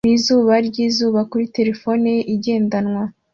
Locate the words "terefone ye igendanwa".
1.55-3.03